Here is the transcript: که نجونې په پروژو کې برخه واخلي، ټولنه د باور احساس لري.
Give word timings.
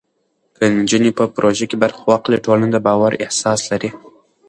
که 0.55 0.63
نجونې 0.77 1.11
په 1.17 1.23
پروژو 1.35 1.65
کې 1.69 1.77
برخه 1.83 2.01
واخلي، 2.09 2.37
ټولنه 2.45 2.67
د 2.71 2.77
باور 2.87 3.11
احساس 3.23 3.61
لري. 3.71 3.89